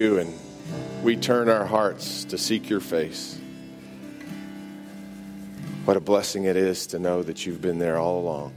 [0.00, 0.32] you and
[1.02, 3.36] we turn our hearts to seek your face.
[5.86, 8.54] What a blessing it is to know that you've been there all along.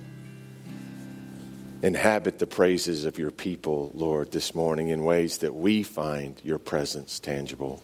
[1.82, 6.60] Inhabit the praises of your people, Lord, this morning in ways that we find your
[6.60, 7.82] presence tangible.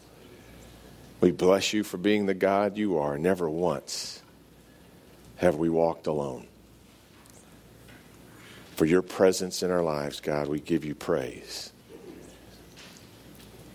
[1.19, 3.17] We bless you for being the God you are.
[3.17, 4.21] Never once
[5.37, 6.45] have we walked alone.
[8.75, 11.71] For your presence in our lives, God, we give you praise.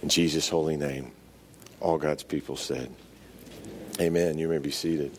[0.03, 1.13] In Jesus' holy name,
[1.81, 2.93] all God's people said,
[4.01, 4.39] Amen.
[4.39, 5.17] You may be seated.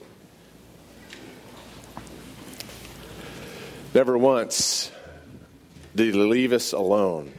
[3.93, 4.91] Never once
[5.95, 7.31] did he leave us alone.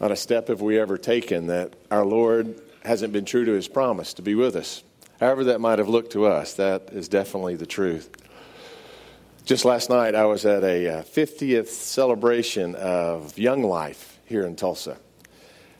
[0.00, 3.68] Not a step have we ever taken that our Lord hasn't been true to his
[3.68, 4.82] promise to be with us.
[5.20, 8.10] However, that might have looked to us, that is definitely the truth.
[9.44, 14.56] Just last night, I was at a 50th uh, celebration of Young Life here in
[14.56, 14.96] Tulsa.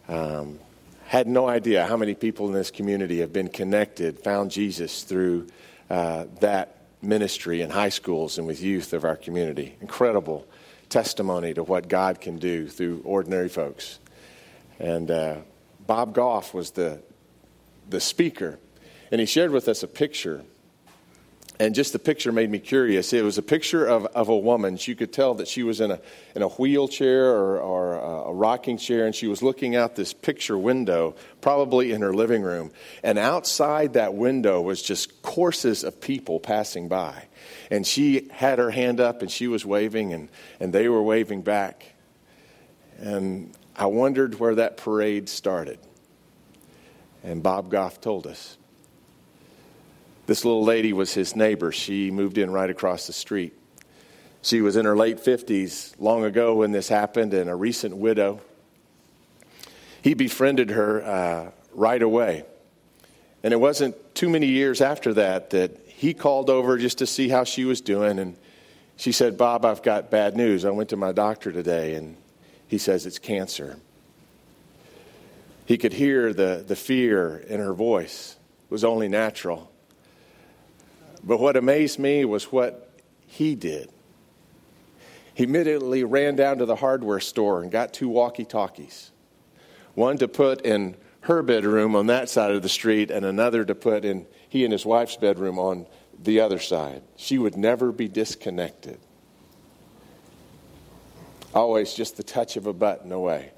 [0.09, 0.59] Um,
[1.07, 5.47] had no idea how many people in this community have been connected, found Jesus through
[5.91, 9.77] uh, that ministry in high schools and with youth of our community.
[9.81, 10.47] Incredible
[10.89, 13.99] testimony to what God can do through ordinary folks.
[14.79, 15.37] And uh,
[15.87, 17.03] Bob Goff was the,
[17.89, 18.59] the speaker,
[19.11, 20.45] and he shared with us a picture
[21.61, 23.13] and just the picture made me curious.
[23.13, 24.77] It was a picture of, of a woman.
[24.81, 26.01] You could tell that she was in a,
[26.35, 30.13] in a wheelchair or, or a, a rocking chair, and she was looking out this
[30.13, 32.73] picture window, probably in her living room.
[33.05, 37.27] And outside that window was just courses of people passing by.
[37.71, 41.43] And she had her hand up and she was waving, and, and they were waving
[41.43, 41.95] back.
[42.99, 45.79] And I wondered where that parade started.
[47.23, 48.59] And Bob Goff told us.
[50.27, 51.71] This little lady was his neighbor.
[51.71, 53.53] She moved in right across the street.
[54.41, 58.41] She was in her late 50s long ago when this happened and a recent widow.
[60.03, 62.45] He befriended her uh, right away.
[63.43, 67.29] And it wasn't too many years after that that he called over just to see
[67.29, 68.19] how she was doing.
[68.19, 68.37] And
[68.97, 70.65] she said, Bob, I've got bad news.
[70.65, 72.17] I went to my doctor today and
[72.67, 73.79] he says it's cancer.
[75.67, 78.37] He could hear the, the fear in her voice.
[78.65, 79.71] It was only natural.
[81.25, 82.91] But what amazed me was what
[83.27, 83.91] he did.
[85.33, 89.11] He immediately ran down to the hardware store and got two walkie talkies
[89.95, 93.75] one to put in her bedroom on that side of the street, and another to
[93.75, 95.87] put in he and his wife's bedroom on
[96.23, 97.03] the other side.
[97.17, 98.99] She would never be disconnected.
[101.55, 103.53] Always just the touch of a button away.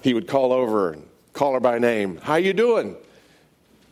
[0.00, 2.18] He would call over and call her by name.
[2.18, 2.96] How you doing?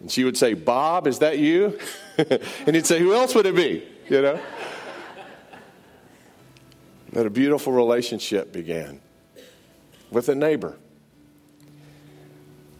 [0.04, 1.78] And she would say, Bob, is that you?
[2.18, 3.88] and he'd say, Who else would it be?
[4.10, 4.40] You know?
[7.14, 9.00] That a beautiful relationship began
[10.10, 10.76] with a neighbor.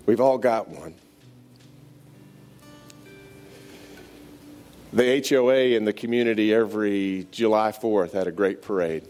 [0.05, 0.97] We've all got one.
[4.93, 9.09] The HOA in the community every July 4th had a great parade.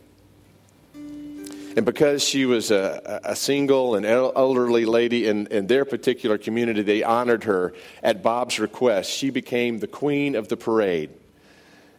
[1.77, 6.83] And because she was a, a single and elderly lady in, in their particular community,
[6.83, 9.11] they honored her at Bob's request.
[9.11, 11.11] She became the queen of the parade.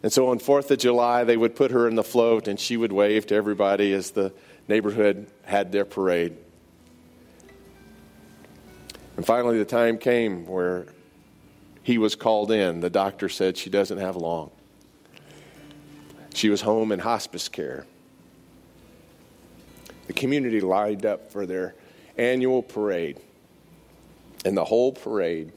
[0.02, 2.76] And so on 4th of July, they would put her in the float and she
[2.76, 4.32] would wave to everybody as the
[4.66, 6.36] neighborhood had their parade.
[9.16, 10.86] And finally, the time came where
[11.82, 12.80] he was called in.
[12.80, 14.50] The doctor said she doesn't have long.
[16.34, 17.86] She was home in hospice care.
[20.06, 21.74] The community lined up for their
[22.16, 23.20] annual parade.
[24.44, 25.52] And the whole parade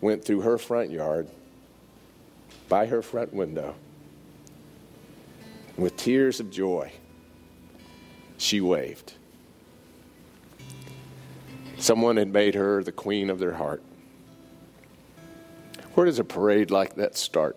[0.00, 1.28] went through her front yard,
[2.68, 3.74] by her front window.
[5.76, 6.92] With tears of joy,
[8.36, 9.14] she waved.
[11.78, 13.82] Someone had made her the queen of their heart.
[15.94, 17.56] Where does a parade like that start?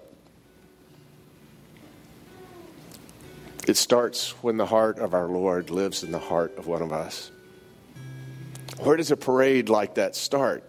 [3.71, 6.91] It starts when the heart of our Lord lives in the heart of one of
[6.91, 7.31] us.
[8.79, 10.65] Where does a parade like that start?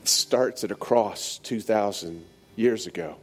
[0.00, 2.24] It starts at a cross 2,000
[2.56, 3.16] years ago,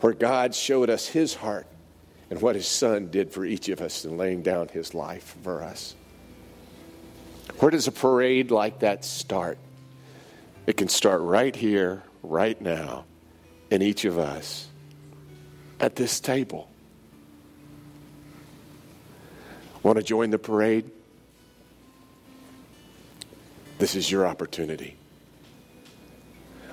[0.00, 1.68] where God showed us his heart
[2.28, 5.62] and what his son did for each of us in laying down his life for
[5.62, 5.94] us.
[7.60, 9.58] Where does a parade like that start?
[10.66, 13.04] It can start right here, right now,
[13.70, 14.67] in each of us
[15.80, 16.68] at this table.
[19.82, 20.90] Want to join the parade?
[23.78, 24.96] This is your opportunity.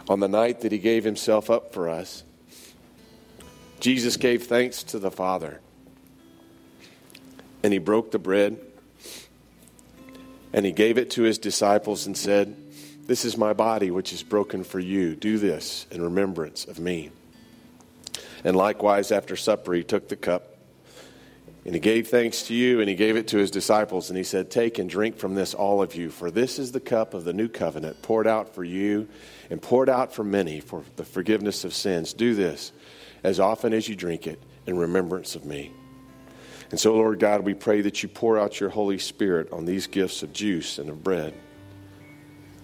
[0.10, 2.24] On the night that he gave himself up for us,
[3.80, 5.62] Jesus gave thanks to the Father.
[7.64, 8.60] And he broke the bread
[10.54, 12.56] and he gave it to his disciples and said,
[13.08, 15.16] This is my body, which is broken for you.
[15.16, 17.12] Do this in remembrance of me.
[18.46, 20.56] And likewise, after supper, he took the cup
[21.66, 24.24] and he gave thanks to you, and he gave it to his disciples, and he
[24.24, 27.24] said, Take and drink from this, all of you, for this is the cup of
[27.24, 29.08] the new covenant, poured out for you
[29.50, 32.14] and poured out for many for the forgiveness of sins.
[32.14, 32.72] Do this
[33.24, 35.72] as often as you drink it in remembrance of me.
[36.70, 39.88] And so, Lord God, we pray that you pour out your Holy Spirit on these
[39.88, 41.34] gifts of juice and of bread.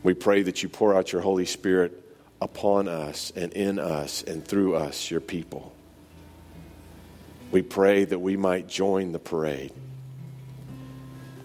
[0.04, 2.01] We pray that you pour out your Holy Spirit
[2.42, 5.74] upon us and in us and through us, your people.
[7.52, 9.72] We pray that we might join the parade.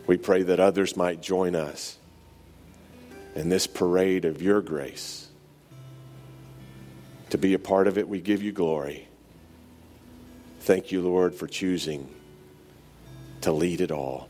[0.07, 1.99] We pray that others might join us
[3.35, 5.29] in this parade of your grace.
[7.31, 9.07] To be a part of it, we give you glory.
[10.61, 12.09] Thank you, Lord, for choosing
[13.43, 14.29] to lead it all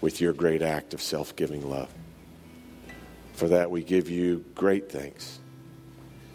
[0.00, 1.88] with your great act of self giving love.
[3.34, 5.38] For that, we give you great thanks.